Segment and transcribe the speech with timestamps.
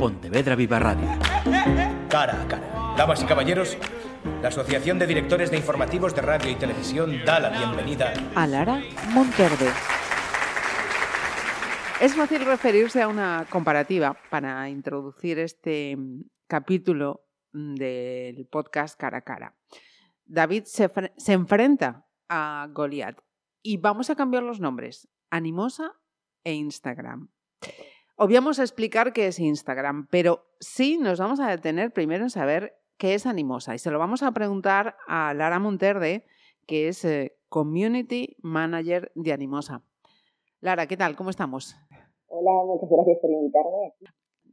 [0.00, 1.06] Pontevedra Viva Radio.
[2.08, 2.94] Cara a cara.
[2.96, 3.76] Damas y caballeros,
[4.40, 8.80] la Asociación de Directores de Informativos de Radio y Televisión da la bienvenida a Lara
[9.12, 9.66] Monterde.
[12.00, 15.98] Es fácil referirse a una comparativa para introducir este
[16.46, 19.54] capítulo del podcast cara a cara.
[20.24, 23.20] David se, se enfrenta a Goliath
[23.62, 25.92] y vamos a cambiar los nombres, Animosa
[26.42, 27.28] e Instagram.
[28.22, 32.74] Obviamos a explicar qué es Instagram, pero sí nos vamos a detener primero en saber
[32.98, 36.24] qué es Animosa y se lo vamos a preguntar a Lara Monterde,
[36.66, 39.80] que es eh, Community Manager de Animosa.
[40.60, 41.16] Lara, ¿qué tal?
[41.16, 41.74] ¿Cómo estamos?
[42.26, 43.94] Hola, muchas gracias por invitarme.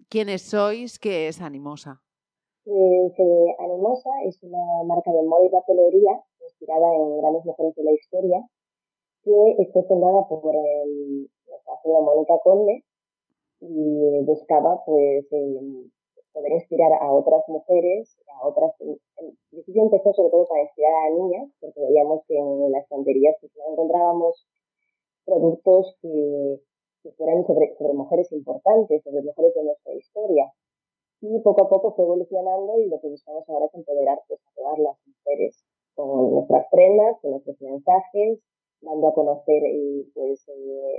[0.08, 0.98] ¿Quiénes sois?
[0.98, 2.02] ¿Qué es Animosa?
[2.63, 7.84] Pues, eh, Animosa es una marca de moda y papelería inspirada en grandes mujeres de
[7.84, 8.48] la historia
[9.26, 11.30] que fue fundada por el,
[11.84, 12.87] la Mónica Conde
[13.60, 15.90] y buscaba pues eh,
[16.32, 18.99] poder inspirar a otras mujeres, a otras, el
[19.49, 23.52] principio empezó sobre todo para inspirar a niñas, porque veíamos que en las estanterías pues,
[23.58, 24.48] no encontrábamos
[25.26, 26.62] productos que,
[27.04, 30.54] que fueran sobre, sobre mujeres importantes, sobre mujeres de nuestra historia.
[31.20, 34.52] Y poco a poco fue evolucionando y lo que buscamos ahora es empoderar pues, a
[34.55, 38.40] todas las mujeres con nuestras prendas, con nuestros mensajes,
[38.82, 40.98] dando a conocer eh, pues, eh,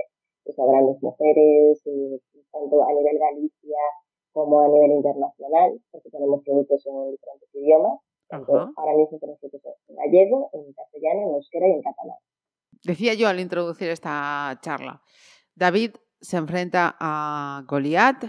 [0.55, 2.19] pues, a grandes mujeres, eh,
[2.51, 3.77] tanto a nivel Galicia
[4.31, 7.99] como a nivel internacional, porque tenemos productos en diferentes idiomas.
[8.31, 12.17] ahora mismo tenemos productos en gallego, en castellano, en euskera y en catalán.
[12.83, 15.01] Decía yo al introducir esta charla,
[15.55, 18.25] David se enfrenta a Goliath,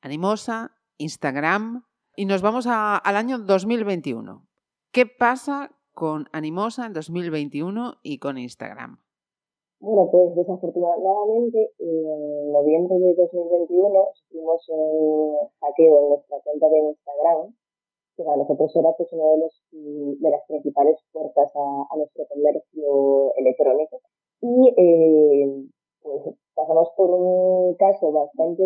[0.00, 1.84] Animosa, Instagram
[2.16, 4.46] y nos vamos al año 2021.
[4.92, 9.04] ¿Qué pasa con Animosa en 2021 y con Instagram?
[9.84, 17.54] Bueno, pues desafortunadamente en noviembre de 2021 sufrimos un hackeo en nuestra cuenta de Instagram,
[18.16, 24.00] que para nosotros era pues uno de, de las principales puertas a, nuestro comercio electrónico.
[24.40, 25.66] Y eh,
[26.00, 28.64] pues pasamos por un caso bastante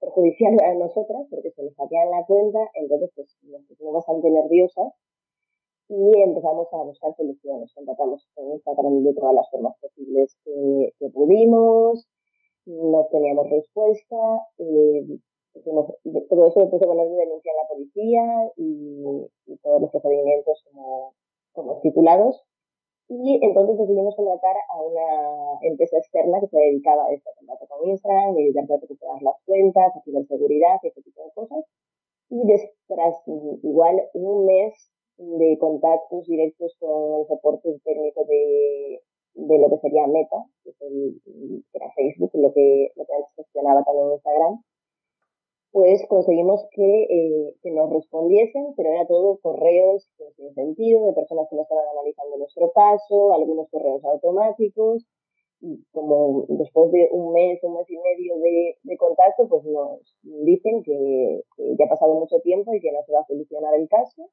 [0.00, 4.92] perjudicial a nosotras, porque se nos hackean la cuenta, entonces pues nos pusimos bastante nerviosas
[5.90, 7.74] y empezamos a buscar soluciones.
[7.74, 12.06] Contactamos con Instagram de todas las formas posibles que, pudimos,
[12.66, 14.16] no teníamos respuesta,
[14.58, 15.18] eh,
[15.64, 20.62] todo eso lo puse a poner de denuncia en la policía y, todos los procedimientos
[20.70, 21.14] como,
[21.52, 22.40] como estipulados.
[23.08, 27.88] Y entonces decidimos contratar a una empresa externa que se dedicaba a esto, contacto con
[27.88, 31.64] Instagram, dedicarse a recuperar las cuentas, a ciberseguridad y ese tipo de cosas.
[32.28, 32.42] Y
[32.86, 33.20] tras
[33.64, 39.02] igual un mes de contactos directos con el soporte técnico de,
[39.34, 43.14] de lo que sería Meta, que, es el, que era Facebook, lo que, lo que
[43.14, 44.62] antes gestionaba también Instagram,
[45.72, 51.46] pues conseguimos que, eh, que nos respondiesen, pero era todo correos sin sentido, de personas
[51.48, 55.06] que no estaban analizando nuestro caso, algunos correos automáticos,
[55.60, 60.00] y como después de un mes, un mes y medio de, de contacto, pues nos
[60.22, 61.42] dicen que,
[61.78, 64.30] ya ha pasado mucho tiempo y que no se va a solucionar el caso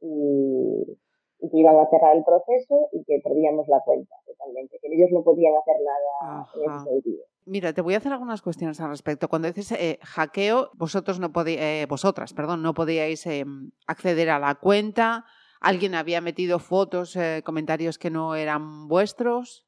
[0.00, 0.98] y,
[1.40, 5.22] que iban a cerrar el proceso y que perdíamos la cuenta totalmente, que ellos no
[5.22, 7.24] podían hacer nada en ese sentido.
[7.46, 9.28] Mira, te voy a hacer algunas cuestiones al respecto.
[9.28, 14.56] Cuando dices eh, hackeo, vosotros no eh, vosotras, perdón, no podíais em, acceder a la
[14.56, 15.24] cuenta.
[15.60, 19.66] ¿Alguien había metido fotos, eh, comentarios que no eran vuestros?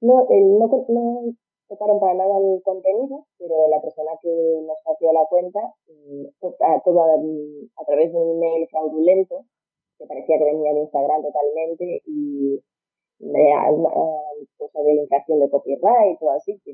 [0.00, 1.34] No, no, no,
[1.68, 6.80] tocaron para nada el contenido, pero la persona que nos hackeó la cuenta, mm, a,
[6.84, 7.14] todo a,
[7.82, 9.44] a través de un email fraudulento,
[9.98, 12.60] que parecía que venía de Instagram totalmente y
[13.18, 13.52] de
[14.56, 16.72] cosa de infracción de copyright o así, que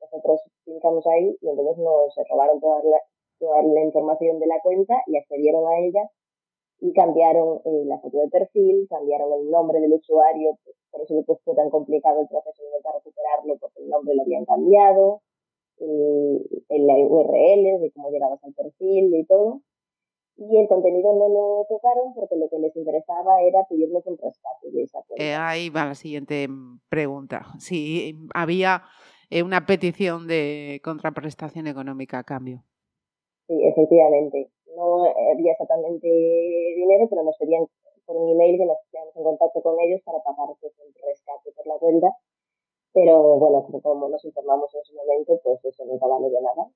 [0.00, 2.98] nosotros pinchamos ahí y entonces nos robaron toda la,
[3.38, 6.10] toda la información de la cuenta y accedieron a ella
[6.80, 11.14] y cambiaron eh, la foto de perfil, cambiaron el nombre del usuario, pues, por eso
[11.14, 15.22] después fue tan complicado el proceso de intentar recuperarlo porque el nombre lo habían cambiado,
[15.78, 19.60] el, el URL de cómo llegabas al perfil y todo
[20.36, 24.70] y el contenido no lo tocaron porque lo que les interesaba era pedirnos un rescate
[24.70, 27.46] de esa eh, ahí va la siguiente mm, pregunta.
[27.58, 28.82] Si había
[29.30, 32.64] eh, una petición de contraprestación económica a cambio.
[33.46, 34.50] Sí, efectivamente.
[34.76, 37.64] No había exactamente dinero, pero nos pedían
[38.04, 41.52] por un email que nos pusiéramos en contacto con ellos para pagar pues, el rescate
[41.54, 42.08] por la cuenta
[42.94, 46.70] pero bueno, como nos informamos en ese momento, pues eso nunca vale de nada.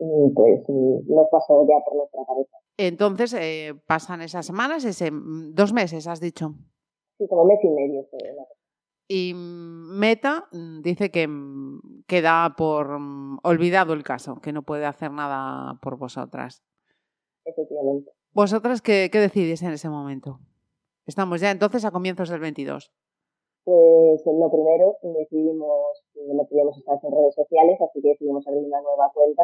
[0.00, 2.56] Y pues nos pasó ya por nuestra cabeza.
[2.78, 6.54] Entonces, eh, pasan esas semanas, ese, mm, dos meses, has dicho.
[7.18, 8.08] Sí, como mes y medio.
[9.06, 14.86] Y Meta mm, dice que mm, queda por mm, olvidado el caso, que no puede
[14.86, 16.62] hacer nada por vosotras.
[17.44, 18.10] Efectivamente.
[18.32, 20.38] ¿Vosotras qué, qué decidís en ese momento?
[21.06, 22.90] Estamos ya entonces a comienzos del 22.
[23.64, 28.64] Pues lo primero, decidimos que no podíamos estar en redes sociales, así que decidimos abrir
[28.64, 29.42] una nueva cuenta.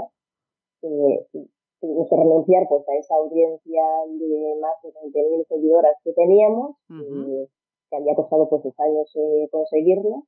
[0.87, 1.47] Eh,
[1.81, 7.49] tuvimos que renunciar pues, a esa audiencia de más de 20.000 seguidoras que teníamos, eh,
[7.91, 10.25] que había costado pues, dos años eh, conseguirlo.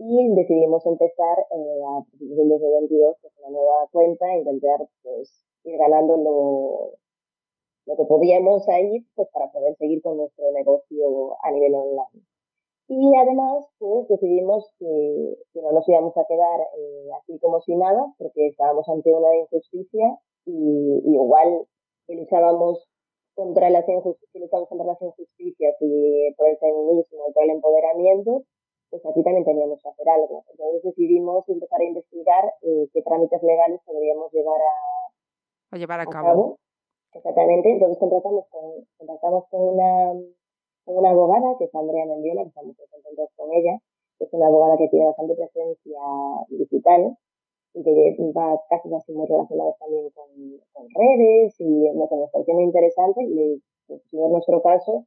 [0.00, 5.76] Y decidimos empezar eh, a principios del 2022 pues, una nueva cuenta, intentar pues, ir
[5.76, 6.92] ganando lo,
[7.86, 12.27] lo que podíamos ahí pues, para poder seguir con nuestro negocio a nivel online.
[12.88, 17.76] Y además, pues decidimos que, que no nos íbamos a quedar eh, así como si
[17.76, 21.66] nada, porque estábamos ante una injusticia y, y igual
[22.06, 22.88] que luchábamos
[23.34, 28.42] contra las injusticias, contra las injusticias y por el feminismo y por el empoderamiento,
[28.90, 30.44] pues aquí también teníamos que hacer algo.
[30.50, 36.06] Entonces decidimos empezar a investigar eh, qué trámites legales podríamos llevar a, a llevar a,
[36.06, 36.58] cabo.
[37.12, 37.70] Exactamente.
[37.70, 40.20] Entonces contratamos con, contratamos con una
[40.96, 43.78] una abogada, que es Andrea Mendiola, que estamos muy contentos con ella,
[44.18, 46.00] es una abogada que tiene bastante presencia
[46.48, 47.16] digital
[47.74, 50.26] y que va casi así muy relacionado también con,
[50.72, 55.04] con redes y lo que nos pareció muy interesante, le pusimos nuestro caso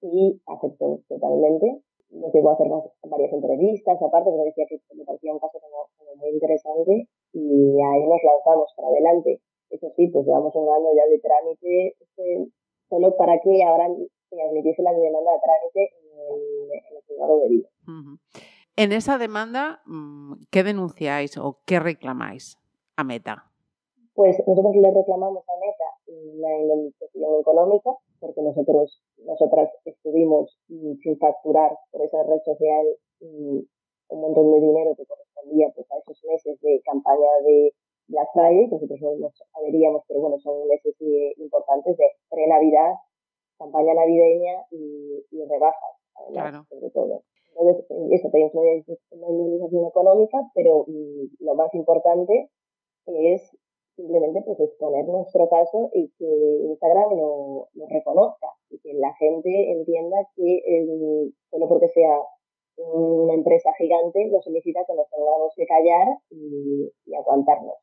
[0.00, 1.80] y aceptó totalmente.
[2.10, 2.68] Nos llevó a hacer
[3.04, 8.06] varias entrevistas, aparte, porque decía que me parecía un caso como, muy interesante y ahí
[8.06, 9.40] nos lanzamos para adelante.
[9.70, 12.48] Eso sí, pues llevamos un año ya de trámite, este,
[12.88, 13.88] solo para que ahora
[14.28, 17.64] se admitiese la demanda de trámite en el, en el juzgado de.
[18.76, 22.58] En esa demanda, mm, ¿qué denunciáis o qué reclamáis
[22.96, 23.50] a Meta?
[24.14, 25.88] Pues nosotros le reclamamos a Meta
[26.38, 27.90] la indemnización económica,
[28.20, 32.86] porque nosotros, nosotras estuvimos mm, sin facturar por esa red social
[33.20, 33.58] mm,
[34.10, 37.74] un montón de dinero que correspondía pues, a esos meses de campaña de
[38.08, 42.94] Black Friday, que nosotros no nos adheríamos, pero bueno, son meses eh, importantes de pre-Navidad
[43.58, 47.22] campaña navideña y, y rebajas, además, sobre todo.
[47.56, 52.50] Entonces, eso, tenemos una indemnización económica, pero mm, lo más importante
[53.06, 53.42] es
[53.96, 59.72] simplemente pues exponer nuestro caso y que Instagram lo, lo reconozca y que la gente
[59.72, 62.20] entienda que eh, solo porque sea
[62.76, 67.74] una empresa gigante no significa que nos tengamos que callar y, y aguantarnos.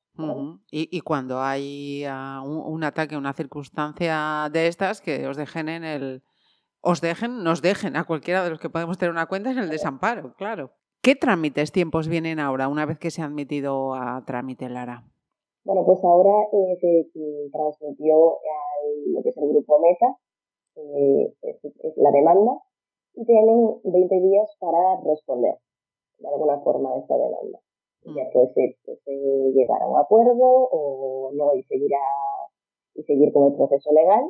[0.71, 5.69] Y, y, cuando hay uh, un, un, ataque, una circunstancia de estas, que os dejen
[5.69, 6.23] en el...
[6.81, 9.69] Os dejen, nos dejen a cualquiera de los que podemos tener una cuenta en el
[9.69, 10.71] desamparo, claro.
[11.01, 15.03] ¿Qué trámites, tiempos vienen ahora, una vez que se ha admitido a trámite, Lara?
[15.63, 20.17] Bueno, pues ahora eh, se transmitió a lo que es el grupo Meta,
[20.75, 22.61] eh, es, es la demanda,
[23.15, 25.57] y tienen 20 días para responder
[26.19, 27.59] de alguna forma a esta demanda.
[28.05, 28.31] Ya mm.
[28.31, 29.11] puede ser que se
[29.53, 32.49] llegar a un acuerdo o no y seguir, a,
[32.93, 34.23] y seguir con el proceso legal.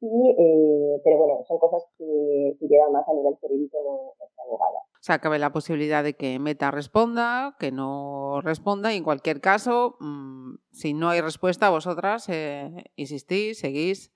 [0.00, 4.42] Y, eh, pero bueno, son cosas que, que llevan más a nivel jurídico de nuestra
[4.44, 4.80] abogada.
[4.80, 9.40] O sea, cabe la posibilidad de que Meta responda, que no responda, y en cualquier
[9.40, 14.12] caso, mmm, si no hay respuesta, vosotras eh, insistís, seguís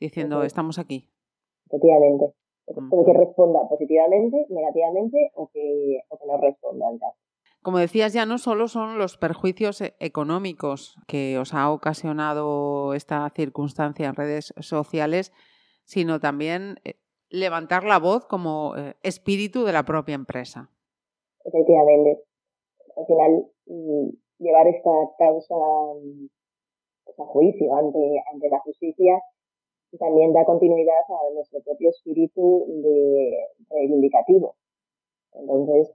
[0.00, 1.10] diciendo, estamos aquí.
[1.66, 2.32] Efectivamente.
[2.88, 7.18] Puede que responda positivamente, negativamente o que, o que no responda caso.
[7.62, 13.28] Como decías, ya no solo son los perjuicios e-, económicos que os ha ocasionado esta
[13.30, 15.32] circunstancia en redes sociales,
[15.84, 16.94] sino también eh,
[17.28, 20.70] levantar la voz como eh, espíritu de la propia empresa.
[21.44, 22.22] Efectivamente.
[22.96, 24.08] Al final, mm,
[24.38, 29.20] llevar esta causa a juicio ante, ante la justicia
[29.98, 34.54] también da continuidad a nuestro propio espíritu de reivindicativo.
[35.32, 35.90] Entonces,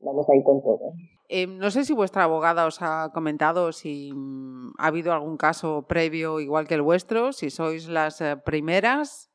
[0.00, 0.92] vamos a ir con todo.
[1.28, 5.86] Eh, no sé si vuestra abogada os ha comentado si mm, ha habido algún caso
[5.88, 9.30] previo igual que el vuestro, si sois las eh, primeras.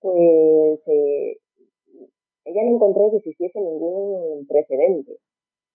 [0.00, 1.38] Pues eh,
[2.44, 5.18] ella no encontró que existiese ningún precedente.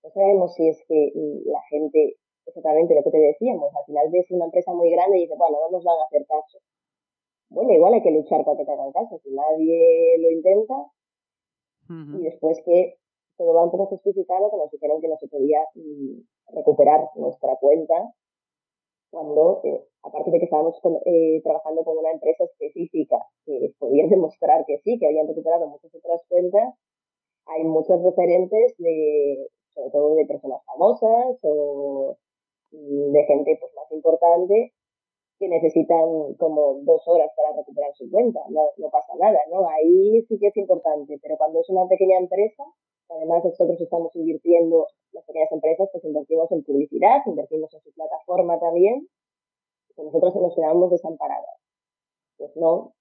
[0.04, 1.12] No sabemos si es que
[1.46, 5.22] la gente, exactamente lo que te decíamos, al final ves una empresa muy grande y
[5.22, 6.60] dice, bueno, no nos van a hacer caso
[7.54, 9.20] bueno, igual hay que luchar para que te hagan caso.
[9.24, 12.20] Si nadie lo intenta, uh -huh.
[12.20, 12.98] y después que
[13.38, 17.56] todo va un poco justificado, que nos dijeron que no se podía mm, recuperar nuestra
[17.58, 18.14] cuenta
[19.14, 24.08] cuando, eh, aparte de que estábamos con, eh, trabajando con una empresa específica que podía
[24.10, 26.74] demostrar que sí, que habían recuperado muchas otras cuentas,
[27.46, 32.18] hay muchos referentes de, sobre todo de personas famosas o
[32.72, 34.74] mm, de gente pues más importante
[35.40, 39.68] que necesitan como dos horas para recuperar su cuenta, no, no pasa nada, ¿no?
[39.70, 42.64] Ahí sí que es importante, pero cuando es una pequeña empresa,
[43.10, 48.60] además nosotros estamos invirtiendo, las pequeñas empresas, pues invertimos en publicidad, invertimos en su plataforma
[48.60, 49.08] también,
[49.96, 51.60] pues nosotros nos quedamos desamparadas.
[52.38, 52.94] Pues no,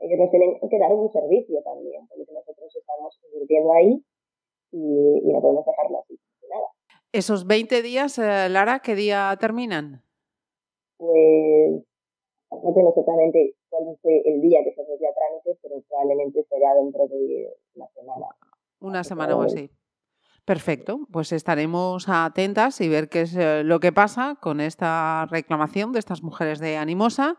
[0.00, 4.04] ellos nos tienen que dar un servicio también, porque nosotros estamos invirtiendo ahí
[4.70, 6.68] y, no podemos dejarlo así, nada.
[7.12, 10.02] ¿Esos 20 días, eh, Lara, qué día terminan?
[10.98, 11.82] Pues
[12.50, 17.06] no tengo exactamente cuál fue el día que se a trámite, pero probablemente será dentro
[17.08, 18.26] de una semana.
[18.80, 19.70] Una semana o así.
[20.44, 25.92] Perfecto, pues estaremos atentas y ver qué es eh, lo que pasa con esta reclamación
[25.92, 27.36] de estas mujeres de Animosa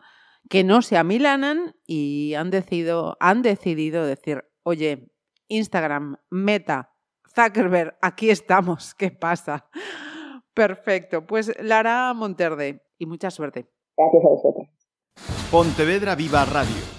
[0.48, 5.12] que no se amilanan y han decidido, han decidido decir, oye,
[5.48, 6.94] Instagram, Meta,
[7.34, 9.70] Zuckerberg, aquí estamos, ¿qué pasa?
[10.54, 13.72] Perfecto, pues Lara Monterde, y mucha suerte.
[13.98, 14.68] Gracias a vosotros.
[15.50, 16.99] Pontevedra Viva Radio.